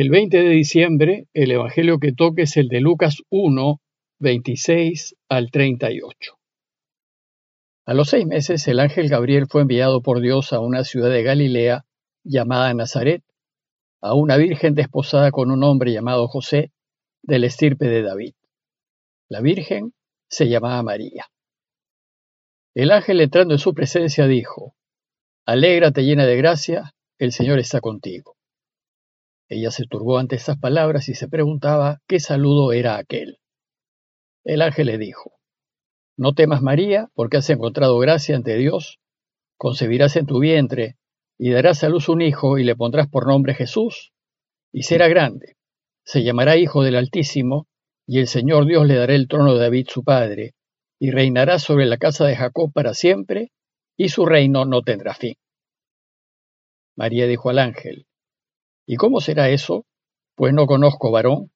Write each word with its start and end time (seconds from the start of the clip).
El 0.00 0.10
20 0.10 0.36
de 0.44 0.50
diciembre, 0.50 1.26
el 1.34 1.50
Evangelio 1.50 1.98
que 1.98 2.12
toque 2.12 2.42
es 2.42 2.56
el 2.56 2.68
de 2.68 2.80
Lucas 2.80 3.16
1, 3.30 3.80
26 4.20 5.16
al 5.28 5.50
38. 5.50 6.38
A 7.84 7.94
los 7.94 8.10
seis 8.10 8.24
meses, 8.24 8.68
el 8.68 8.78
ángel 8.78 9.08
Gabriel 9.08 9.48
fue 9.48 9.62
enviado 9.62 10.00
por 10.00 10.20
Dios 10.20 10.52
a 10.52 10.60
una 10.60 10.84
ciudad 10.84 11.10
de 11.10 11.24
Galilea 11.24 11.84
llamada 12.22 12.72
Nazaret, 12.74 13.24
a 14.00 14.14
una 14.14 14.36
virgen 14.36 14.76
desposada 14.76 15.32
con 15.32 15.50
un 15.50 15.64
hombre 15.64 15.92
llamado 15.92 16.28
José, 16.28 16.70
del 17.24 17.42
estirpe 17.42 17.86
de 17.88 18.02
David. 18.02 18.34
La 19.28 19.40
virgen 19.40 19.94
se 20.30 20.48
llamaba 20.48 20.80
María. 20.84 21.26
El 22.72 22.92
ángel 22.92 23.20
entrando 23.20 23.54
en 23.54 23.58
su 23.58 23.74
presencia 23.74 24.28
dijo, 24.28 24.76
Alégrate 25.44 26.04
llena 26.04 26.24
de 26.24 26.36
gracia, 26.36 26.94
el 27.18 27.32
Señor 27.32 27.58
está 27.58 27.80
contigo. 27.80 28.37
Ella 29.48 29.70
se 29.70 29.86
turbó 29.86 30.18
ante 30.18 30.36
estas 30.36 30.58
palabras 30.58 31.08
y 31.08 31.14
se 31.14 31.28
preguntaba 31.28 32.00
qué 32.06 32.20
saludo 32.20 32.72
era 32.72 32.98
aquel. 32.98 33.38
El 34.44 34.62
ángel 34.62 34.88
le 34.88 34.98
dijo, 34.98 35.38
No 36.16 36.34
temas 36.34 36.62
María, 36.62 37.08
porque 37.14 37.38
has 37.38 37.48
encontrado 37.50 37.98
gracia 37.98 38.36
ante 38.36 38.56
Dios, 38.56 38.98
concebirás 39.56 40.16
en 40.16 40.26
tu 40.26 40.38
vientre 40.38 40.96
y 41.38 41.50
darás 41.50 41.82
a 41.84 41.88
luz 41.88 42.08
un 42.08 42.20
hijo 42.20 42.58
y 42.58 42.64
le 42.64 42.76
pondrás 42.76 43.08
por 43.08 43.26
nombre 43.26 43.54
Jesús, 43.54 44.12
y 44.72 44.82
será 44.82 45.08
grande, 45.08 45.56
se 46.04 46.24
llamará 46.24 46.56
Hijo 46.56 46.82
del 46.82 46.96
Altísimo, 46.96 47.68
y 48.06 48.18
el 48.18 48.26
Señor 48.26 48.66
Dios 48.66 48.86
le 48.86 48.96
dará 48.96 49.14
el 49.14 49.28
trono 49.28 49.54
de 49.54 49.60
David 49.60 49.86
su 49.88 50.02
padre, 50.02 50.54
y 50.98 51.10
reinará 51.10 51.58
sobre 51.58 51.86
la 51.86 51.96
casa 51.96 52.26
de 52.26 52.34
Jacob 52.34 52.72
para 52.72 52.92
siempre, 52.92 53.52
y 53.96 54.08
su 54.08 54.26
reino 54.26 54.64
no 54.64 54.82
tendrá 54.82 55.14
fin. 55.14 55.34
María 56.96 57.26
dijo 57.26 57.50
al 57.50 57.60
ángel, 57.60 58.07
¿Y 58.90 58.96
cómo 58.96 59.20
será 59.20 59.50
eso? 59.50 59.84
Pues 60.34 60.54
no 60.54 60.66
conozco 60.66 61.10
varón. 61.10 61.52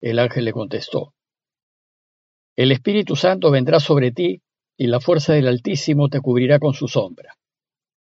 El 0.00 0.18
ángel 0.18 0.46
le 0.46 0.54
contestó, 0.54 1.12
El 2.56 2.72
Espíritu 2.72 3.14
Santo 3.14 3.50
vendrá 3.50 3.78
sobre 3.78 4.10
ti, 4.10 4.40
y 4.78 4.86
la 4.86 5.00
fuerza 5.00 5.34
del 5.34 5.48
Altísimo 5.48 6.08
te 6.08 6.22
cubrirá 6.22 6.58
con 6.58 6.72
su 6.72 6.88
sombra. 6.88 7.36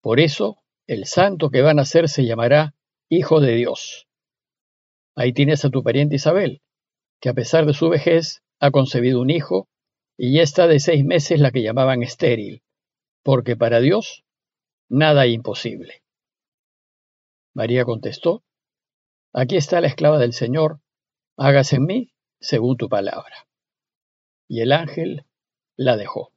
Por 0.01 0.19
eso, 0.19 0.57
el 0.87 1.05
santo 1.05 1.49
que 1.49 1.61
va 1.61 1.71
a 1.71 1.73
nacer 1.73 2.09
se 2.09 2.25
llamará 2.25 2.75
Hijo 3.07 3.39
de 3.39 3.55
Dios. 3.55 4.09
Ahí 5.15 5.31
tienes 5.31 5.63
a 5.63 5.69
tu 5.69 5.81
pariente 5.81 6.15
Isabel, 6.15 6.61
que 7.21 7.29
a 7.29 7.33
pesar 7.33 7.65
de 7.65 7.73
su 7.73 7.87
vejez 7.87 8.41
ha 8.59 8.71
concebido 8.71 9.21
un 9.21 9.29
hijo, 9.29 9.69
y 10.17 10.33
ya 10.33 10.41
está 10.41 10.67
de 10.67 10.81
seis 10.81 11.05
meses 11.05 11.39
la 11.39 11.51
que 11.51 11.63
llamaban 11.63 12.03
estéril, 12.03 12.61
porque 13.23 13.55
para 13.55 13.79
Dios 13.79 14.25
nada 14.89 15.25
es 15.25 15.33
imposible. 15.33 16.01
María 17.57 17.85
contestó, 17.85 18.43
Aquí 19.33 19.57
está 19.57 19.81
la 19.81 19.87
esclava 19.87 20.19
del 20.19 20.33
Señor, 20.33 20.79
hágase 21.37 21.77
en 21.77 21.85
mí 21.85 22.13
según 22.39 22.77
tu 22.77 22.87
palabra. 22.87 23.47
Y 24.47 24.61
el 24.61 24.71
ángel 24.71 25.25
la 25.75 25.97
dejó. 25.97 26.33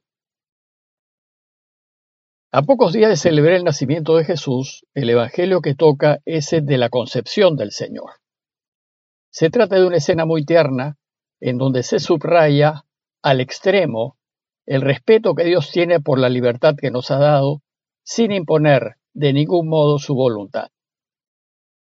A 2.51 2.63
pocos 2.63 2.93
días 2.93 3.11
de 3.11 3.17
celebrar 3.17 3.53
el 3.53 3.63
nacimiento 3.63 4.15
de 4.15 4.25
Jesús, 4.25 4.87
el 4.95 5.11
Evangelio 5.11 5.61
que 5.61 5.75
toca 5.75 6.21
es 6.25 6.53
el 6.53 6.65
de 6.65 6.79
la 6.79 6.89
concepción 6.89 7.55
del 7.55 7.69
Señor. 7.69 8.13
Se 9.29 9.51
trata 9.51 9.75
de 9.75 9.85
una 9.85 9.97
escena 9.97 10.25
muy 10.25 10.43
tierna 10.43 10.97
en 11.39 11.59
donde 11.59 11.83
se 11.83 11.99
subraya 11.99 12.85
al 13.21 13.41
extremo 13.41 14.17
el 14.65 14.81
respeto 14.81 15.35
que 15.35 15.43
Dios 15.43 15.69
tiene 15.71 15.99
por 15.99 16.17
la 16.17 16.29
libertad 16.29 16.73
que 16.75 16.89
nos 16.89 17.11
ha 17.11 17.19
dado 17.19 17.61
sin 18.03 18.31
imponer 18.31 18.95
de 19.13 19.33
ningún 19.33 19.69
modo 19.69 19.99
su 19.99 20.15
voluntad 20.15 20.71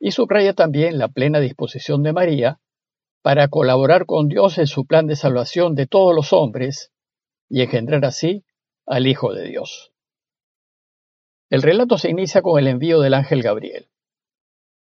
y 0.03 0.11
subraya 0.11 0.53
también 0.53 0.97
la 0.97 1.09
plena 1.09 1.39
disposición 1.39 2.01
de 2.01 2.11
María 2.11 2.59
para 3.21 3.49
colaborar 3.49 4.07
con 4.07 4.27
Dios 4.27 4.57
en 4.57 4.65
su 4.65 4.87
plan 4.87 5.05
de 5.05 5.15
salvación 5.15 5.75
de 5.75 5.85
todos 5.85 6.15
los 6.15 6.33
hombres 6.33 6.91
y 7.47 7.61
engendrar 7.61 8.03
así 8.03 8.43
al 8.87 9.05
Hijo 9.05 9.31
de 9.31 9.47
Dios. 9.47 9.93
El 11.51 11.61
relato 11.61 11.99
se 11.99 12.09
inicia 12.09 12.41
con 12.41 12.59
el 12.59 12.67
envío 12.67 12.99
del 12.99 13.13
ángel 13.13 13.43
Gabriel. 13.43 13.89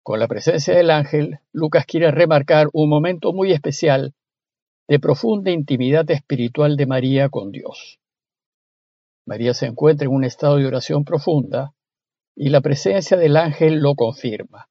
Con 0.03 0.19
la 0.19 0.27
presencia 0.27 0.75
del 0.75 0.91
ángel, 0.91 1.39
Lucas 1.51 1.87
quiere 1.87 2.11
remarcar 2.11 2.67
un 2.71 2.87
momento 2.87 3.33
muy 3.33 3.51
especial 3.51 4.13
de 4.87 4.99
profunda 4.99 5.49
intimidad 5.49 6.09
espiritual 6.11 6.77
de 6.77 6.85
María 6.85 7.29
con 7.29 7.51
Dios. 7.51 7.99
María 9.25 9.55
se 9.55 9.65
encuentra 9.65 10.05
en 10.05 10.13
un 10.13 10.23
estado 10.23 10.57
de 10.57 10.67
oración 10.67 11.03
profunda 11.03 11.73
y 12.35 12.49
la 12.49 12.61
presencia 12.61 13.17
del 13.17 13.37
ángel 13.37 13.79
lo 13.79 13.95
confirma. 13.95 14.69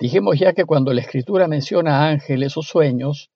Dijimos 0.00 0.38
ya 0.38 0.54
que 0.54 0.64
cuando 0.64 0.94
la 0.94 1.02
escritura 1.02 1.46
menciona 1.46 2.08
ángeles 2.08 2.56
o 2.56 2.62
sueños, 2.62 3.30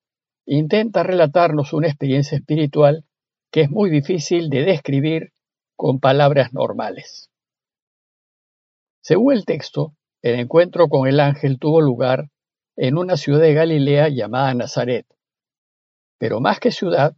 intenta 0.46 1.02
relatarnos 1.02 1.74
una 1.74 1.88
experiencia 1.88 2.38
espiritual 2.38 3.04
que 3.52 3.60
es 3.60 3.70
muy 3.70 3.90
difícil 3.90 4.48
de 4.48 4.64
describir 4.64 5.32
con 5.76 6.00
palabras 6.00 6.54
normales. 6.54 7.30
Según 9.02 9.34
el 9.34 9.44
texto, 9.44 9.94
el 10.22 10.40
encuentro 10.40 10.88
con 10.88 11.06
el 11.06 11.20
ángel 11.20 11.58
tuvo 11.58 11.82
lugar 11.82 12.30
en 12.76 12.96
una 12.96 13.18
ciudad 13.18 13.40
de 13.40 13.52
Galilea 13.52 14.08
llamada 14.08 14.54
Nazaret, 14.54 15.06
pero 16.18 16.40
más 16.40 16.60
que 16.60 16.70
ciudad, 16.70 17.14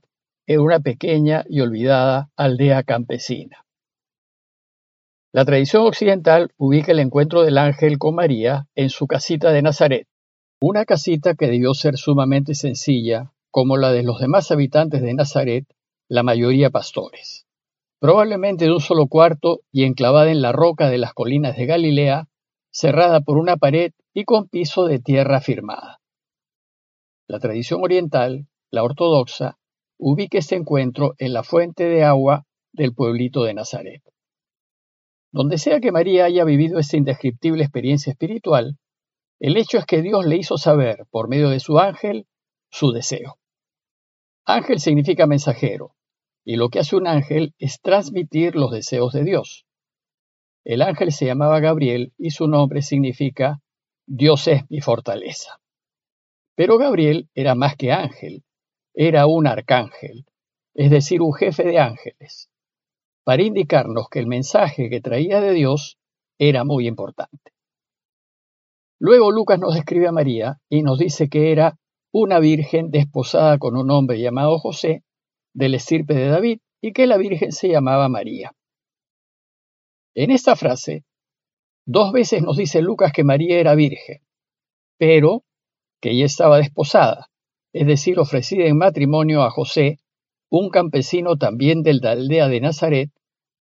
era 0.49 0.61
una 0.61 0.81
pequeña 0.81 1.45
y 1.49 1.61
olvidada 1.61 2.31
aldea 2.37 2.83
campesina. 2.83 3.66
La 5.37 5.45
tradición 5.45 5.87
occidental 5.87 6.55
ubica 6.57 6.93
el 6.93 6.99
encuentro 6.99 7.43
del 7.43 7.59
ángel 7.59 7.99
con 7.99 8.15
María 8.15 8.69
en 8.75 8.89
su 8.89 9.07
casita 9.07 9.53
de 9.53 9.61
Nazaret, 9.61 10.09
una 10.63 10.87
casita 10.87 11.35
que 11.35 11.47
debió 11.47 11.75
ser 11.75 11.99
sumamente 11.99 12.55
sencilla, 12.55 13.35
como 13.51 13.77
la 13.77 13.93
de 13.93 14.03
los 14.03 14.19
demás 14.19 14.51
habitantes 14.51 15.03
de 15.03 15.13
Nazaret, 15.13 15.67
la 16.09 16.23
mayoría 16.23 16.71
pastores. 16.71 17.45
Probablemente 18.01 18.65
de 18.65 18.73
un 18.73 18.81
solo 18.81 19.09
cuarto 19.09 19.61
y 19.71 19.85
enclavada 19.85 20.31
en 20.31 20.41
la 20.41 20.53
roca 20.53 20.89
de 20.89 20.97
las 20.97 21.13
colinas 21.13 21.55
de 21.55 21.67
Galilea, 21.67 22.29
cerrada 22.71 23.21
por 23.21 23.37
una 23.37 23.59
pared 23.59 23.93
y 24.15 24.25
con 24.25 24.49
piso 24.49 24.87
de 24.87 25.01
tierra 25.01 25.43
firmada. 25.43 26.01
La 27.29 27.41
tradición 27.41 27.83
oriental, 27.83 28.47
la 28.71 28.85
ortodoxa, 28.85 29.59
ubica 29.99 30.39
este 30.39 30.57
encuentro 30.57 31.13
en 31.19 31.35
la 31.35 31.43
fuente 31.43 31.85
de 31.85 32.05
agua 32.05 32.47
del 32.73 32.95
pueblito 32.95 33.45
de 33.45 33.53
Nazaret. 33.53 34.03
Donde 35.37 35.59
sea 35.59 35.81
que 35.81 35.93
María 35.93 36.25
haya 36.25 36.45
vivido 36.45 36.79
esta 36.79 36.97
indescriptible 36.97 37.63
experiencia 37.63 38.11
espiritual, 38.11 38.79
el 39.39 39.59
hecho 39.59 39.77
es 39.77 39.85
que 39.85 40.01
Dios 40.01 40.25
le 40.25 40.39
hizo 40.39 40.57
saber, 40.57 41.05
por 41.11 41.29
medio 41.29 41.51
de 41.51 41.61
su 41.61 41.79
ángel, 41.79 42.27
su 42.71 42.91
deseo. 42.91 43.37
Ángel 44.47 44.81
significa 44.81 45.27
mensajero, 45.27 45.95
y 46.43 46.57
lo 46.57 46.71
que 46.71 46.79
hace 46.79 46.97
un 46.97 47.07
ángel 47.07 47.53
es 47.59 47.83
transmitir 47.83 48.57
los 48.57 48.71
deseos 48.71 49.13
de 49.13 49.25
Dios. 49.25 49.67
El 50.65 50.81
ángel 50.81 51.13
se 51.13 51.27
llamaba 51.27 51.61
Gabriel 51.61 52.15
y 52.17 52.31
su 52.31 52.49
nombre 52.49 52.81
significa 52.81 53.61
Dios 54.07 54.49
es 54.49 54.63
mi 54.71 54.81
fortaleza. 54.81 55.61
Pero 56.55 56.79
Gabriel 56.79 57.29
era 57.35 57.55
más 57.55 57.77
que 57.77 57.93
ángel, 57.93 58.43
era 58.95 59.27
un 59.27 59.47
arcángel, 59.47 60.25
es 60.73 60.91
decir, 60.91 61.21
un 61.21 61.35
jefe 61.35 61.65
de 61.65 61.79
ángeles 61.79 62.49
para 63.27 63.43
indicarnos 63.43 64.09
que 64.09 64.21
el 64.21 64.29
mensaje 64.29 64.89
que 64.89 65.01
traía 65.01 65.41
de 65.41 65.51
Dios 65.51 65.99
era 66.39 66.63
muy 66.63 66.87
importante. 66.87 67.51
Luego 69.01 69.33
Lucas 69.33 69.59
nos 69.59 69.75
describe 69.75 70.07
a 70.07 70.13
María 70.13 70.61
y 70.69 70.85
nos 70.85 71.01
dice 71.01 71.29
que 71.29 71.51
era 71.51 71.77
una 72.13 72.39
virgen 72.39 72.93
desposada 72.93 73.59
con 73.59 73.77
un 73.77 73.91
hombre 73.91 74.21
llamado 74.21 74.61
José, 74.61 75.03
del 75.53 75.75
estirpe 75.75 76.15
de 76.15 76.29
David, 76.29 76.61
y 76.81 76.93
que 76.93 77.09
la 77.09 77.17
virgen 77.17 77.51
se 77.51 77.69
llamaba 77.69 78.09
María. 78.09 78.53
En 80.15 80.31
esta 80.31 80.55
frase, 80.55 81.05
dos 81.85 82.13
veces 82.13 82.43
nos 82.43 82.57
dice 82.57 82.81
Lucas 82.81 83.11
que 83.13 83.25
María 83.25 83.59
era 83.59 83.75
virgen, 83.75 84.23
pero 84.99 85.43
que 86.01 86.13
ella 86.13 86.27
estaba 86.27 86.59
desposada, 86.59 87.27
es 87.73 87.89
decir, 87.89 88.21
ofrecida 88.21 88.67
en 88.67 88.79
matrimonio 88.79 89.43
a 89.43 89.51
José, 89.51 89.99
un 90.49 90.71
campesino 90.71 91.37
también 91.37 91.83
de 91.83 91.95
la 91.95 92.13
aldea 92.13 92.47
de 92.47 92.61
Nazaret, 92.61 93.11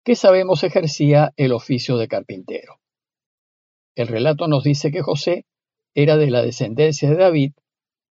que 0.05 0.15
sabemos 0.15 0.63
ejercía 0.63 1.33
el 1.35 1.51
oficio 1.51 1.97
de 1.97 2.07
carpintero. 2.07 2.79
El 3.95 4.07
relato 4.07 4.47
nos 4.47 4.63
dice 4.63 4.91
que 4.91 5.01
José 5.01 5.47
era 5.95 6.15
de 6.15 6.29
la 6.29 6.43
descendencia 6.43 7.09
de 7.09 7.15
David 7.15 7.53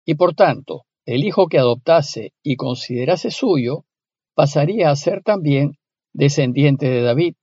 y 0.06 0.16
por 0.16 0.34
tanto 0.34 0.86
el 1.06 1.26
hijo 1.26 1.48
que 1.48 1.60
adoptase 1.60 2.34
y 2.42 2.56
considerase 2.56 3.30
suyo 3.30 3.84
pasaría 4.36 4.90
a 4.90 4.96
ser 4.96 5.22
también 5.22 5.74
descendiente 6.14 6.90
de 6.90 7.02
David, 7.02 7.36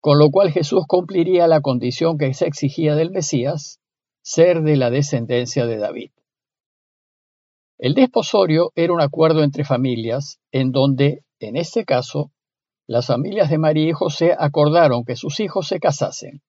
con 0.00 0.18
lo 0.18 0.30
cual 0.30 0.50
Jesús 0.50 0.84
cumpliría 0.86 1.46
la 1.46 1.62
condición 1.62 2.18
que 2.18 2.34
se 2.34 2.46
exigía 2.46 2.94
del 2.96 3.10
Mesías, 3.10 3.80
ser 4.22 4.60
de 4.60 4.76
la 4.76 4.90
descendencia 4.90 5.64
de 5.64 5.78
David. 5.78 6.10
El 7.78 7.94
desposorio 7.94 8.72
era 8.74 8.92
un 8.92 9.00
acuerdo 9.00 9.42
entre 9.42 9.64
familias 9.64 10.38
en 10.52 10.70
donde, 10.70 11.24
en 11.38 11.56
este 11.56 11.86
caso, 11.86 12.30
las 12.90 13.06
familias 13.06 13.48
de 13.48 13.58
María 13.58 13.90
y 13.90 13.92
José 13.92 14.34
acordaron 14.36 15.04
que 15.04 15.14
sus 15.14 15.38
hijos 15.38 15.68
se 15.68 15.78
casasen. 15.78 16.42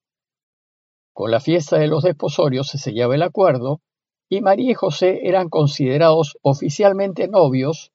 Con 1.13 1.29
la 1.29 1.39
fiesta 1.39 1.77
de 1.77 1.85
los 1.85 2.01
desposorios 2.01 2.67
se 2.67 2.79
sellaba 2.79 3.13
el 3.13 3.21
acuerdo 3.21 3.81
y 4.27 4.41
María 4.41 4.71
y 4.71 4.73
José 4.73 5.19
eran 5.27 5.49
considerados 5.49 6.39
oficialmente 6.41 7.27
novios, 7.27 7.91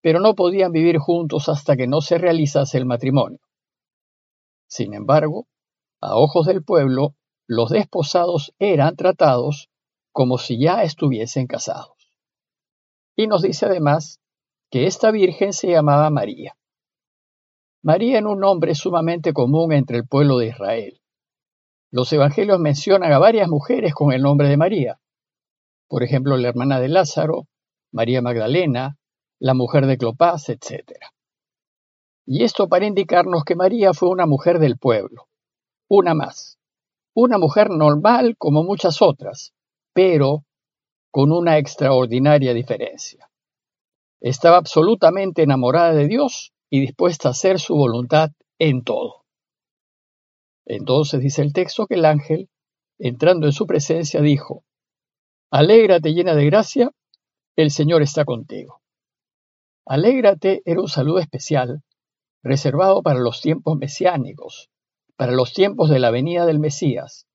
pero 0.00 0.20
no 0.20 0.36
podían 0.36 0.70
vivir 0.70 0.98
juntos 0.98 1.48
hasta 1.48 1.76
que 1.76 1.88
no 1.88 2.00
se 2.00 2.18
realizase 2.18 2.78
el 2.78 2.86
matrimonio. 2.86 3.40
Sin 4.68 4.94
embargo, 4.94 5.48
a 6.00 6.16
ojos 6.16 6.46
del 6.46 6.62
pueblo, 6.62 7.16
los 7.48 7.70
desposados 7.70 8.54
eran 8.60 8.94
tratados 8.94 9.70
como 10.12 10.38
si 10.38 10.60
ya 10.60 10.84
estuviesen 10.84 11.48
casados. 11.48 12.12
Y 13.16 13.26
nos 13.26 13.42
dice 13.42 13.66
además 13.66 14.20
que 14.70 14.86
esta 14.86 15.10
virgen 15.10 15.52
se 15.52 15.66
llamaba 15.66 16.08
María. 16.10 16.54
María 17.82 18.18
era 18.18 18.28
un 18.28 18.40
nombre 18.40 18.74
sumamente 18.74 19.32
común 19.32 19.72
entre 19.72 19.98
el 19.98 20.06
pueblo 20.06 20.38
de 20.38 20.48
Israel. 20.48 21.00
Los 21.90 22.12
evangelios 22.12 22.58
mencionan 22.58 23.12
a 23.12 23.18
varias 23.18 23.48
mujeres 23.48 23.94
con 23.94 24.12
el 24.12 24.20
nombre 24.20 24.48
de 24.48 24.56
María. 24.56 25.00
Por 25.88 26.02
ejemplo, 26.02 26.36
la 26.36 26.48
hermana 26.48 26.80
de 26.80 26.88
Lázaro, 26.88 27.46
María 27.92 28.20
Magdalena, 28.20 28.98
la 29.38 29.54
mujer 29.54 29.86
de 29.86 29.96
Clopas, 29.96 30.48
etc. 30.48 30.98
Y 32.26 32.42
esto 32.42 32.68
para 32.68 32.86
indicarnos 32.86 33.44
que 33.44 33.54
María 33.54 33.94
fue 33.94 34.10
una 34.10 34.26
mujer 34.26 34.58
del 34.58 34.76
pueblo, 34.76 35.28
una 35.88 36.14
más, 36.14 36.58
una 37.14 37.38
mujer 37.38 37.70
normal 37.70 38.34
como 38.36 38.64
muchas 38.64 39.00
otras, 39.00 39.54
pero 39.94 40.44
con 41.10 41.32
una 41.32 41.58
extraordinaria 41.58 42.52
diferencia. 42.52 43.30
Estaba 44.20 44.56
absolutamente 44.56 45.42
enamorada 45.42 45.94
de 45.94 46.08
Dios 46.08 46.52
y 46.70 46.80
dispuesta 46.80 47.28
a 47.28 47.30
hacer 47.32 47.58
su 47.58 47.74
voluntad 47.74 48.30
en 48.58 48.82
todo. 48.82 49.24
Entonces 50.66 51.20
dice 51.20 51.42
el 51.42 51.52
texto 51.52 51.86
que 51.86 51.94
el 51.94 52.04
ángel, 52.04 52.50
entrando 52.98 53.46
en 53.46 53.52
su 53.52 53.66
presencia, 53.66 54.20
dijo, 54.20 54.64
Alégrate 55.50 56.12
llena 56.12 56.34
de 56.34 56.44
gracia, 56.44 56.90
el 57.56 57.70
Señor 57.70 58.02
está 58.02 58.24
contigo. 58.24 58.82
Alégrate 59.86 60.60
era 60.66 60.80
un 60.80 60.88
saludo 60.88 61.20
especial, 61.20 61.82
reservado 62.42 63.02
para 63.02 63.18
los 63.18 63.40
tiempos 63.40 63.78
mesiánicos, 63.78 64.68
para 65.16 65.32
los 65.32 65.52
tiempos 65.52 65.88
de 65.88 65.98
la 65.98 66.10
venida 66.10 66.44
del 66.44 66.58
Mesías, 66.58 67.26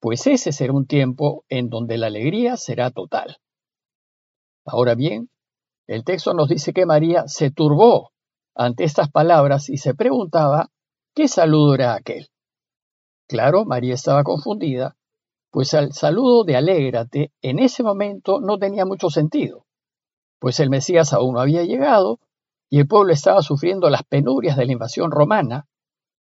pues 0.00 0.26
ese 0.26 0.52
será 0.52 0.72
un 0.72 0.86
tiempo 0.86 1.44
en 1.48 1.68
donde 1.68 1.96
la 1.96 2.08
alegría 2.08 2.56
será 2.56 2.90
total. 2.90 3.36
Ahora 4.64 4.94
bien, 4.96 5.30
el 5.86 6.04
texto 6.04 6.34
nos 6.34 6.48
dice 6.48 6.72
que 6.72 6.86
María 6.86 7.24
se 7.28 7.50
turbó 7.50 8.11
ante 8.54 8.84
estas 8.84 9.10
palabras 9.10 9.68
y 9.68 9.78
se 9.78 9.94
preguntaba 9.94 10.70
qué 11.14 11.28
saludo 11.28 11.74
era 11.74 11.94
aquel. 11.94 12.28
Claro, 13.28 13.64
María 13.64 13.94
estaba 13.94 14.24
confundida, 14.24 14.96
pues 15.50 15.74
el 15.74 15.92
saludo 15.92 16.44
de 16.44 16.56
alégrate 16.56 17.32
en 17.42 17.58
ese 17.58 17.82
momento 17.82 18.40
no 18.40 18.58
tenía 18.58 18.84
mucho 18.84 19.10
sentido, 19.10 19.66
pues 20.38 20.60
el 20.60 20.70
Mesías 20.70 21.12
aún 21.12 21.34
no 21.34 21.40
había 21.40 21.64
llegado 21.64 22.20
y 22.68 22.80
el 22.80 22.88
pueblo 22.88 23.12
estaba 23.12 23.42
sufriendo 23.42 23.90
las 23.90 24.02
penurias 24.02 24.56
de 24.56 24.64
la 24.64 24.72
invasión 24.72 25.10
romana. 25.10 25.66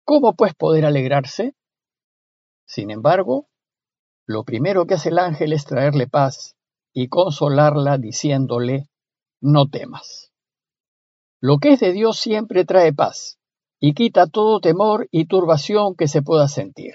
¿Cómo 0.05 0.35
pues 0.35 0.55
poder 0.55 0.85
alegrarse? 0.85 1.57
Sin 2.67 2.93
embargo, 2.93 3.49
lo 4.27 4.45
primero 4.45 4.87
que 4.87 4.95
hace 4.95 5.09
el 5.09 5.19
ángel 5.19 5.53
es 5.53 5.65
traerle 5.65 6.07
paz 6.07 6.57
y 6.93 7.09
consolarla 7.09 7.99
diciéndole, 7.99 8.89
no 9.41 9.69
temas. 9.69 10.26
Lo 11.47 11.59
que 11.59 11.75
es 11.75 11.79
de 11.79 11.93
Dios 11.93 12.19
siempre 12.19 12.65
trae 12.65 12.93
paz 12.93 13.39
y 13.79 13.95
quita 13.95 14.27
todo 14.27 14.59
temor 14.59 15.07
y 15.13 15.27
turbación 15.27 15.95
que 15.95 16.09
se 16.09 16.21
pueda 16.21 16.49
sentir. 16.49 16.95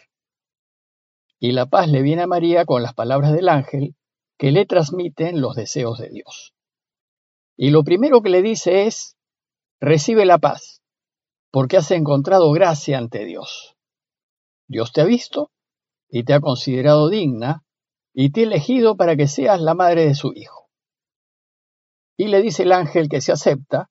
Y 1.40 1.54
la 1.54 1.68
paz 1.68 1.88
le 1.88 2.02
viene 2.02 2.24
a 2.24 2.28
María 2.28 2.66
con 2.66 2.84
las 2.84 2.94
palabras 2.94 3.32
del 3.32 3.48
ángel 3.48 3.96
que 4.38 4.52
le 4.52 4.66
transmiten 4.66 5.40
los 5.40 5.56
deseos 5.56 6.00
de 6.00 6.10
Dios. 6.10 6.54
Y 7.56 7.70
lo 7.70 7.86
primero 7.86 8.22
que 8.22 8.30
le 8.30 8.42
dice 8.42 8.88
es, 8.88 9.16
recibe 9.80 10.26
la 10.26 10.38
paz, 10.38 10.82
porque 11.50 11.78
has 11.78 11.90
encontrado 11.92 12.52
gracia 12.52 12.98
ante 12.98 13.24
Dios. 13.24 13.78
Dios 14.68 14.92
te 14.92 15.00
ha 15.00 15.06
visto 15.06 15.50
y 16.10 16.26
te 16.26 16.34
ha 16.34 16.42
considerado 16.42 17.08
digna 17.08 17.64
y 18.14 18.34
te 18.34 18.42
ha 18.42 18.44
elegido 18.44 18.98
para 18.98 19.16
que 19.16 19.30
seas 19.30 19.62
la 19.62 19.76
madre 19.76 20.08
de 20.08 20.14
su 20.14 20.34
hijo. 20.34 20.70
Y 22.18 22.28
le 22.28 22.42
dice 22.42 22.64
el 22.64 22.74
ángel 22.74 23.08
que 23.08 23.22
se 23.22 23.32
acepta, 23.32 23.88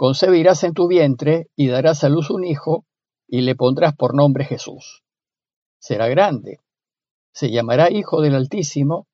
concebirás 0.00 0.64
en 0.64 0.72
tu 0.72 0.88
vientre 0.88 1.50
y 1.56 1.68
darás 1.68 2.04
a 2.04 2.08
luz 2.08 2.30
un 2.30 2.42
hijo 2.42 2.86
y 3.28 3.42
le 3.42 3.54
pondrás 3.54 3.94
por 3.94 4.14
nombre 4.14 4.46
Jesús. 4.46 5.04
Será 5.78 6.08
grande, 6.08 6.60
se 7.34 7.50
llamará 7.50 7.90
Hijo 7.90 8.22
del 8.22 8.34
Altísimo, 8.34 9.08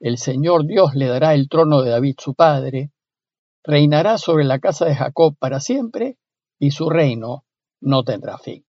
el 0.00 0.18
Señor 0.18 0.66
Dios 0.66 0.96
le 0.96 1.06
dará 1.06 1.34
el 1.34 1.48
trono 1.48 1.82
de 1.82 1.90
David 1.90 2.16
su 2.18 2.34
padre, 2.34 2.90
reinará 3.62 4.18
sobre 4.18 4.42
la 4.42 4.58
casa 4.58 4.84
de 4.84 4.96
Jacob 4.96 5.36
para 5.38 5.60
siempre 5.60 6.18
y 6.58 6.72
su 6.72 6.90
reino 6.90 7.44
no 7.80 8.02
tendrá 8.02 8.36
fin. 8.36 8.66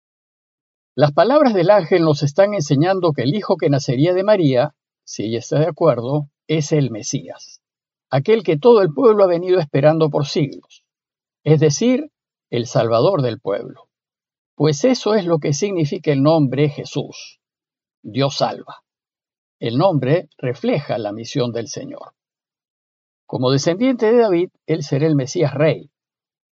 Las 0.93 1.11
palabras 1.11 1.55
del 1.55 1.71
ángel 1.71 2.03
nos 2.03 2.21
están 2.21 2.53
enseñando 2.53 3.13
que 3.13 3.23
el 3.23 3.33
hijo 3.33 3.57
que 3.57 3.71
nacería 3.71 4.13
de 4.13 4.23
María, 4.23 4.75
si 5.03 5.23
ella 5.23 5.39
está 5.39 5.57
de 5.57 5.69
acuerdo, 5.69 6.29
es 6.45 6.71
el 6.71 6.91
Mesías, 6.91 7.63
aquel 8.11 8.43
que 8.43 8.59
todo 8.59 8.83
el 8.83 8.93
pueblo 8.93 9.23
ha 9.23 9.27
venido 9.27 9.59
esperando 9.59 10.11
por 10.11 10.27
siglos, 10.27 10.82
es 11.43 11.59
decir, 11.59 12.11
el 12.49 12.67
Salvador 12.67 13.21
del 13.21 13.39
pueblo. 13.39 13.89
Pues 14.55 14.85
eso 14.85 15.15
es 15.15 15.25
lo 15.25 15.39
que 15.39 15.53
significa 15.53 16.11
el 16.11 16.21
nombre 16.21 16.69
Jesús. 16.69 17.39
Dios 18.01 18.37
salva. 18.37 18.83
El 19.59 19.77
nombre 19.77 20.29
refleja 20.37 20.97
la 20.97 21.11
misión 21.11 21.51
del 21.51 21.67
Señor. 21.67 22.13
Como 23.25 23.51
descendiente 23.51 24.11
de 24.11 24.19
David, 24.19 24.49
él 24.67 24.83
será 24.83 25.07
el 25.07 25.15
Mesías 25.15 25.53
rey. 25.53 25.89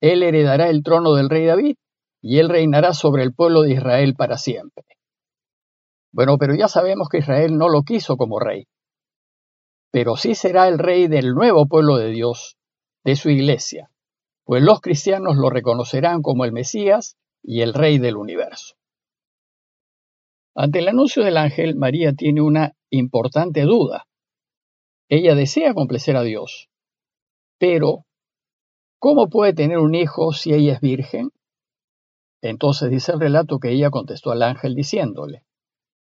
Él 0.02 0.24
heredará 0.24 0.70
el 0.70 0.84
trono 0.84 1.14
del 1.14 1.30
rey 1.30 1.46
David 1.46 1.76
y 2.22 2.40
él 2.40 2.50
reinará 2.50 2.94
sobre 2.94 3.24
el 3.24 3.34
pueblo 3.34 3.62
de 3.62 3.74
Israel 3.74 4.16
para 4.16 4.38
siempre. 4.38 4.86
Bueno, 6.12 6.38
pero 6.38 6.56
ya 6.56 6.68
sabemos 6.68 7.08
que 7.10 7.20
Israel 7.20 7.58
no 7.58 7.70
lo 7.70 7.84
quiso 7.84 8.18
como 8.18 8.40
rey, 8.40 8.68
pero 9.92 10.16
sí 10.16 10.36
será 10.36 10.68
el 10.68 10.80
rey 10.80 11.08
del 11.08 11.34
nuevo 11.34 11.68
pueblo 11.68 11.98
de 11.98 12.10
Dios, 12.10 12.58
de 13.04 13.16
su 13.16 13.30
iglesia, 13.30 13.90
pues 14.44 14.64
los 14.64 14.82
cristianos 14.82 15.38
lo 15.38 15.50
reconocerán 15.50 16.22
como 16.22 16.46
el 16.46 16.52
Mesías 16.52 17.18
y 17.44 17.62
el 17.62 17.74
rey 17.74 17.98
del 17.98 18.18
universo. 18.18 18.76
Ante 20.56 20.80
el 20.80 20.88
anuncio 20.90 21.24
del 21.24 21.38
ángel, 21.38 21.76
María 21.76 22.14
tiene 22.14 22.42
una 22.42 22.74
importante 22.90 23.62
duda. 23.62 24.08
Ella 25.08 25.36
desea 25.36 25.74
complacer 25.74 26.16
a 26.18 26.24
Dios, 26.24 26.70
pero 27.58 28.06
¿cómo 29.00 29.30
puede 29.30 29.54
tener 29.54 29.78
un 29.78 29.96
hijo 29.96 30.34
si 30.34 30.54
ella 30.54 30.74
es 30.74 30.82
virgen? 30.82 31.32
Entonces 32.42 32.90
dice 32.90 33.12
el 33.12 33.20
relato 33.20 33.60
que 33.60 33.72
ella 33.72 33.90
contestó 33.90 34.32
al 34.32 34.42
ángel 34.42 34.76
diciéndole, 34.76 35.44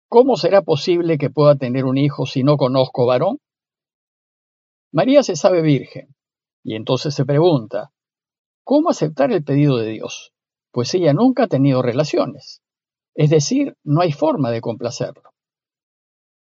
¿Cómo 0.09 0.37
será 0.37 0.61
posible 0.61 1.16
que 1.16 1.30
pueda 1.30 1.57
tener 1.57 1.87
un 1.87 1.97
hijo 1.97 2.26
si 2.26 2.42
no 2.42 2.59
conozco 2.59 3.07
varón? 3.07 3.38
María 4.92 5.23
se 5.23 5.37
sabe 5.37 5.62
virgen, 5.62 6.14
y 6.62 6.75
entonces 6.75 7.14
se 7.14 7.25
pregunta, 7.25 7.92
¿cómo 8.64 8.90
aceptar 8.90 9.33
el 9.33 9.45
pedido 9.45 9.76
de 9.78 9.90
Dios? 9.90 10.33
Pues 10.71 10.95
ella 10.95 11.12
nunca 11.12 11.45
ha 11.45 11.49
tenido 11.49 11.83
relaciones. 11.83 12.62
Es 13.14 13.31
decir, 13.31 13.76
no 13.85 14.00
hay 14.00 14.12
forma 14.12 14.50
de 14.50 14.61
complacerlo. 14.61 15.35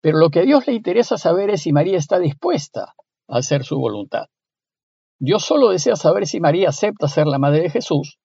Pero 0.00 0.18
lo 0.18 0.30
que 0.30 0.40
a 0.40 0.44
Dios 0.44 0.66
le 0.66 0.74
interesa 0.74 1.18
saber 1.18 1.50
es 1.50 1.62
si 1.62 1.72
María 1.72 1.98
está 1.98 2.18
dispuesta 2.18 2.94
a 3.28 3.38
hacer 3.38 3.64
su 3.64 3.78
voluntad. 3.78 4.26
Dios 5.18 5.44
solo 5.44 5.70
desea 5.70 5.96
saber 5.96 6.26
si 6.26 6.40
María 6.40 6.68
acepta 6.68 7.08
ser 7.08 7.26
la 7.26 7.38
madre 7.38 7.62
de 7.62 7.70
Jesús 7.70 8.18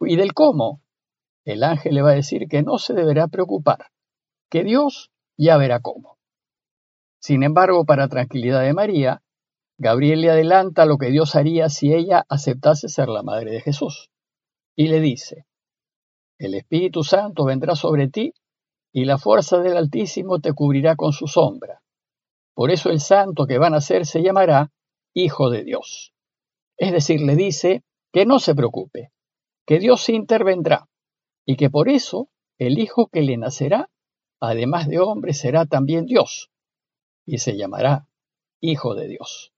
y 0.00 0.16
del 0.16 0.32
cómo, 0.34 0.82
el 1.44 1.62
ángel 1.62 1.94
le 1.94 2.02
va 2.02 2.10
a 2.10 2.16
decir 2.16 2.48
que 2.48 2.62
no 2.62 2.78
se 2.78 2.94
deberá 2.94 3.28
preocupar, 3.28 3.86
que 4.50 4.64
Dios 4.64 5.10
ya 5.36 5.56
verá 5.56 5.80
cómo. 5.80 6.18
Sin 7.20 7.42
embargo, 7.42 7.84
para 7.84 8.08
tranquilidad 8.08 8.62
de 8.62 8.74
María, 8.74 9.21
Gabriel 9.82 10.20
le 10.20 10.30
adelanta 10.30 10.86
lo 10.86 10.96
que 10.96 11.10
Dios 11.10 11.34
haría 11.34 11.68
si 11.68 11.92
ella 11.92 12.24
aceptase 12.28 12.88
ser 12.88 13.08
la 13.08 13.24
madre 13.24 13.50
de 13.50 13.60
Jesús. 13.60 14.12
Y 14.76 14.86
le 14.86 15.00
dice, 15.00 15.44
el 16.38 16.54
Espíritu 16.54 17.02
Santo 17.02 17.44
vendrá 17.44 17.74
sobre 17.74 18.06
ti 18.06 18.32
y 18.92 19.06
la 19.06 19.18
fuerza 19.18 19.58
del 19.58 19.76
Altísimo 19.76 20.38
te 20.38 20.52
cubrirá 20.52 20.94
con 20.94 21.12
su 21.12 21.26
sombra. 21.26 21.82
Por 22.54 22.70
eso 22.70 22.90
el 22.90 23.00
santo 23.00 23.44
que 23.44 23.58
van 23.58 23.74
a 23.74 23.80
ser 23.80 24.06
se 24.06 24.22
llamará 24.22 24.70
Hijo 25.14 25.50
de 25.50 25.64
Dios. 25.64 26.14
Es 26.76 26.92
decir, 26.92 27.20
le 27.20 27.34
dice 27.34 27.82
que 28.12 28.24
no 28.24 28.38
se 28.38 28.54
preocupe, 28.54 29.10
que 29.66 29.80
Dios 29.80 30.08
intervendrá 30.08 30.88
y 31.44 31.56
que 31.56 31.70
por 31.70 31.88
eso 31.88 32.28
el 32.56 32.78
hijo 32.78 33.08
que 33.08 33.22
le 33.22 33.36
nacerá, 33.36 33.90
además 34.38 34.86
de 34.86 35.00
hombre, 35.00 35.34
será 35.34 35.66
también 35.66 36.06
Dios 36.06 36.52
y 37.26 37.38
se 37.38 37.56
llamará 37.56 38.06
Hijo 38.60 38.94
de 38.94 39.08
Dios. 39.08 39.51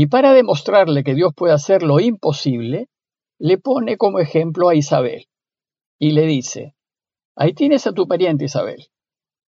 Y 0.00 0.06
para 0.06 0.32
demostrarle 0.32 1.02
que 1.02 1.16
Dios 1.16 1.32
puede 1.34 1.54
hacer 1.54 1.82
lo 1.82 1.98
imposible, 1.98 2.86
le 3.36 3.58
pone 3.58 3.96
como 3.96 4.20
ejemplo 4.20 4.68
a 4.68 4.76
Isabel 4.76 5.26
y 5.98 6.12
le 6.12 6.24
dice, 6.24 6.76
ahí 7.34 7.52
tienes 7.52 7.84
a 7.88 7.92
tu 7.92 8.06
pariente 8.06 8.44
Isabel. 8.44 8.90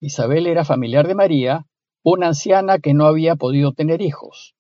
Isabel 0.02 0.46
era 0.46 0.66
familiar 0.66 1.08
de 1.08 1.14
María, 1.14 1.64
una 2.02 2.26
anciana 2.26 2.78
que 2.78 2.92
no 2.92 3.06
había 3.06 3.36
podido 3.36 3.72
tener 3.72 4.02
hijos. 4.02 4.54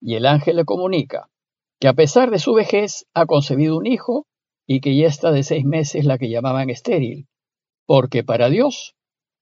Y 0.00 0.16
el 0.16 0.26
ángel 0.26 0.56
le 0.56 0.64
comunica 0.64 1.30
que 1.78 1.86
a 1.86 1.94
pesar 1.94 2.32
de 2.32 2.40
su 2.40 2.52
vejez 2.52 3.06
ha 3.14 3.26
concebido 3.26 3.78
un 3.78 3.86
hijo 3.86 4.26
y 4.66 4.80
que 4.80 4.96
ya 4.96 5.06
está 5.06 5.30
de 5.30 5.44
seis 5.44 5.64
meses 5.64 6.04
la 6.04 6.18
que 6.18 6.30
llamaban 6.30 6.68
estéril, 6.68 7.28
porque 7.86 8.24
para 8.24 8.48
Dios 8.48 8.96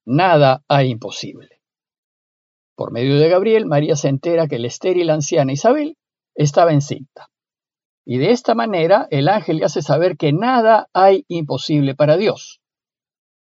nada 0.04 0.62
hay 0.68 0.90
imposible. 0.90 1.59
Por 2.80 2.92
medio 2.92 3.18
de 3.18 3.28
Gabriel, 3.28 3.66
María 3.66 3.94
se 3.94 4.08
entera 4.08 4.48
que 4.48 4.58
la 4.58 4.68
estéril 4.68 5.10
anciana 5.10 5.52
Isabel 5.52 5.98
estaba 6.34 6.72
encinta. 6.72 7.28
Y 8.06 8.16
de 8.16 8.30
esta 8.30 8.54
manera 8.54 9.06
el 9.10 9.28
ángel 9.28 9.58
le 9.58 9.66
hace 9.66 9.82
saber 9.82 10.16
que 10.16 10.32
nada 10.32 10.88
hay 10.94 11.26
imposible 11.28 11.94
para 11.94 12.16
Dios, 12.16 12.62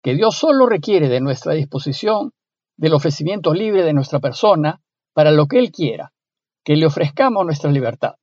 que 0.01 0.15
Dios 0.15 0.35
solo 0.35 0.65
requiere 0.65 1.09
de 1.09 1.21
nuestra 1.21 1.53
disposición, 1.53 2.31
del 2.75 2.95
ofrecimiento 2.95 3.53
libre 3.53 3.83
de 3.83 3.93
nuestra 3.93 4.19
persona, 4.19 4.81
para 5.13 5.29
lo 5.29 5.45
que 5.45 5.59
Él 5.59 5.71
quiera, 5.71 6.11
que 6.65 6.75
le 6.75 6.87
ofrezcamos 6.87 7.45
nuestra 7.45 7.69
libertad, 7.69 8.15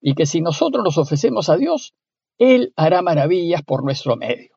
y 0.00 0.16
que 0.16 0.26
si 0.26 0.40
nosotros 0.40 0.82
nos 0.82 0.98
ofrecemos 0.98 1.50
a 1.50 1.56
Dios, 1.56 1.94
Él 2.36 2.72
hará 2.74 3.00
maravillas 3.00 3.62
por 3.62 3.84
nuestro 3.84 4.16
medio. 4.16 4.56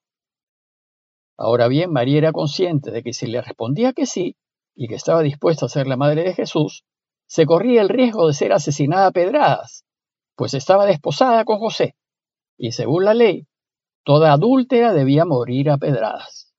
Ahora 1.37 1.67
bien, 1.67 1.91
María 1.91 2.17
era 2.17 2.31
consciente 2.31 2.89
de 2.89 3.03
que 3.03 3.13
si 3.13 3.27
le 3.27 3.39
respondía 3.43 3.93
que 3.93 4.07
sí, 4.07 4.35
y 4.75 4.87
que 4.87 4.95
estaba 4.95 5.21
dispuesta 5.21 5.65
a 5.65 5.69
ser 5.69 5.87
la 5.87 5.97
madre 5.97 6.23
de 6.23 6.33
Jesús, 6.33 6.85
se 7.27 7.45
corría 7.45 7.81
el 7.81 7.89
riesgo 7.89 8.27
de 8.27 8.33
ser 8.33 8.53
asesinada 8.53 9.07
a 9.07 9.11
pedradas, 9.11 9.85
pues 10.35 10.53
estaba 10.53 10.85
desposada 10.85 11.45
con 11.45 11.59
José, 11.59 11.95
y 12.57 12.71
según 12.71 13.05
la 13.05 13.13
ley, 13.13 13.47
toda 14.03 14.33
adúltera 14.33 14.93
debía 14.93 15.25
morir 15.25 15.69
a 15.69 15.77
pedradas. 15.77 16.53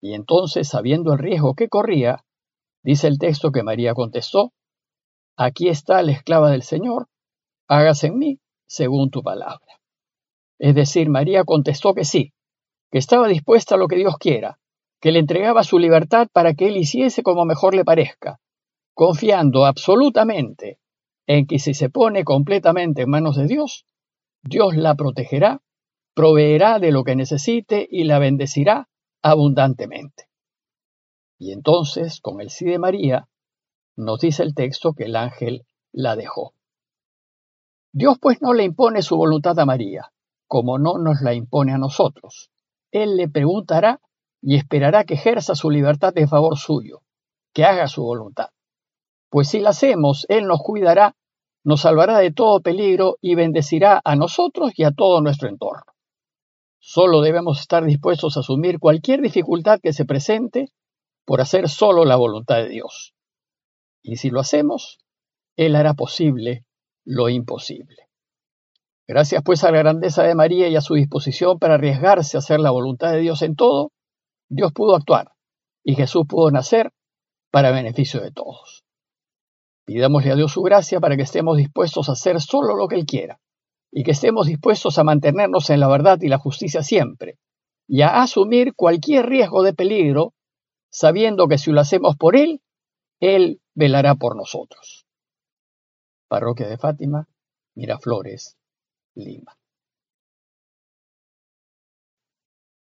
Y 0.00 0.14
entonces, 0.14 0.68
sabiendo 0.68 1.12
el 1.12 1.18
riesgo 1.18 1.54
que 1.54 1.68
corría, 1.68 2.24
dice 2.82 3.06
el 3.08 3.18
texto 3.18 3.52
que 3.52 3.62
María 3.62 3.94
contestó, 3.94 4.52
Aquí 5.36 5.68
está 5.68 6.02
la 6.02 6.12
esclava 6.12 6.50
del 6.50 6.62
Señor, 6.62 7.08
hágase 7.66 8.08
en 8.08 8.18
mí 8.18 8.40
según 8.66 9.10
tu 9.10 9.22
palabra. 9.22 9.80
Es 10.58 10.74
decir, 10.74 11.08
María 11.08 11.44
contestó 11.44 11.94
que 11.94 12.04
sí, 12.04 12.32
que 12.90 12.98
estaba 12.98 13.28
dispuesta 13.28 13.74
a 13.74 13.78
lo 13.78 13.88
que 13.88 13.96
Dios 13.96 14.18
quiera, 14.18 14.58
que 15.02 15.10
le 15.10 15.18
entregaba 15.18 15.64
su 15.64 15.80
libertad 15.80 16.28
para 16.32 16.54
que 16.54 16.68
él 16.68 16.76
hiciese 16.76 17.24
como 17.24 17.44
mejor 17.44 17.74
le 17.74 17.84
parezca, 17.84 18.38
confiando 18.94 19.66
absolutamente 19.66 20.78
en 21.26 21.48
que 21.48 21.58
si 21.58 21.74
se 21.74 21.90
pone 21.90 22.22
completamente 22.22 23.02
en 23.02 23.10
manos 23.10 23.34
de 23.36 23.48
Dios, 23.48 23.84
Dios 24.44 24.76
la 24.76 24.94
protegerá, 24.94 25.60
proveerá 26.14 26.78
de 26.78 26.92
lo 26.92 27.02
que 27.02 27.16
necesite 27.16 27.84
y 27.90 28.04
la 28.04 28.20
bendecirá 28.20 28.88
abundantemente. 29.22 30.28
Y 31.36 31.50
entonces, 31.50 32.20
con 32.20 32.40
el 32.40 32.50
sí 32.50 32.66
de 32.66 32.78
María, 32.78 33.28
nos 33.96 34.20
dice 34.20 34.44
el 34.44 34.54
texto 34.54 34.92
que 34.92 35.04
el 35.06 35.16
ángel 35.16 35.66
la 35.90 36.14
dejó. 36.14 36.54
Dios 37.92 38.18
pues 38.20 38.40
no 38.40 38.54
le 38.54 38.62
impone 38.62 39.02
su 39.02 39.16
voluntad 39.16 39.58
a 39.58 39.66
María, 39.66 40.12
como 40.46 40.78
no 40.78 40.98
nos 40.98 41.22
la 41.22 41.34
impone 41.34 41.72
a 41.72 41.78
nosotros. 41.78 42.52
Él 42.92 43.16
le 43.16 43.28
preguntará 43.28 44.00
y 44.42 44.56
esperará 44.56 45.04
que 45.04 45.14
ejerza 45.14 45.54
su 45.54 45.70
libertad 45.70 46.12
en 46.18 46.28
favor 46.28 46.58
suyo, 46.58 47.02
que 47.54 47.64
haga 47.64 47.86
su 47.86 48.02
voluntad. 48.02 48.48
Pues 49.30 49.48
si 49.48 49.60
la 49.60 49.70
hacemos, 49.70 50.26
Él 50.28 50.46
nos 50.46 50.60
cuidará, 50.60 51.14
nos 51.64 51.82
salvará 51.82 52.18
de 52.18 52.32
todo 52.32 52.60
peligro 52.60 53.16
y 53.20 53.36
bendecirá 53.36 54.02
a 54.04 54.16
nosotros 54.16 54.72
y 54.76 54.82
a 54.84 54.90
todo 54.90 55.20
nuestro 55.20 55.48
entorno. 55.48 55.92
Solo 56.80 57.20
debemos 57.20 57.60
estar 57.60 57.84
dispuestos 57.84 58.36
a 58.36 58.40
asumir 58.40 58.80
cualquier 58.80 59.22
dificultad 59.22 59.78
que 59.80 59.92
se 59.92 60.04
presente 60.04 60.72
por 61.24 61.40
hacer 61.40 61.68
solo 61.68 62.04
la 62.04 62.16
voluntad 62.16 62.56
de 62.56 62.68
Dios. 62.68 63.14
Y 64.02 64.16
si 64.16 64.30
lo 64.30 64.40
hacemos, 64.40 64.98
Él 65.56 65.76
hará 65.76 65.94
posible 65.94 66.64
lo 67.04 67.28
imposible. 67.28 68.08
Gracias 69.06 69.42
pues 69.44 69.62
a 69.62 69.70
la 69.70 69.78
grandeza 69.78 70.24
de 70.24 70.34
María 70.34 70.68
y 70.68 70.76
a 70.76 70.80
su 70.80 70.94
disposición 70.94 71.58
para 71.58 71.74
arriesgarse 71.74 72.36
a 72.36 72.40
hacer 72.40 72.58
la 72.58 72.70
voluntad 72.72 73.12
de 73.12 73.20
Dios 73.20 73.42
en 73.42 73.54
todo, 73.54 73.92
Dios 74.54 74.70
pudo 74.74 74.94
actuar 74.94 75.32
y 75.82 75.94
Jesús 75.94 76.26
pudo 76.28 76.50
nacer 76.50 76.92
para 77.50 77.70
beneficio 77.70 78.20
de 78.20 78.32
todos. 78.32 78.84
Pidámosle 79.86 80.32
a 80.32 80.36
Dios 80.36 80.52
su 80.52 80.62
gracia 80.62 81.00
para 81.00 81.16
que 81.16 81.22
estemos 81.22 81.56
dispuestos 81.56 82.08
a 82.08 82.12
hacer 82.12 82.38
solo 82.38 82.76
lo 82.76 82.86
que 82.86 82.96
Él 82.96 83.06
quiera 83.06 83.40
y 83.90 84.04
que 84.04 84.10
estemos 84.10 84.46
dispuestos 84.46 84.98
a 84.98 85.04
mantenernos 85.04 85.70
en 85.70 85.80
la 85.80 85.88
verdad 85.88 86.18
y 86.20 86.28
la 86.28 86.36
justicia 86.36 86.82
siempre 86.82 87.38
y 87.88 88.02
a 88.02 88.20
asumir 88.20 88.74
cualquier 88.74 89.26
riesgo 89.26 89.62
de 89.62 89.72
peligro, 89.72 90.34
sabiendo 90.90 91.48
que 91.48 91.56
si 91.56 91.72
lo 91.72 91.80
hacemos 91.80 92.16
por 92.16 92.36
Él, 92.36 92.60
Él 93.20 93.62
velará 93.74 94.16
por 94.16 94.36
nosotros. 94.36 95.06
Parroquia 96.28 96.68
de 96.68 96.76
Fátima, 96.76 97.26
Miraflores, 97.74 98.58
Lima. 99.14 99.56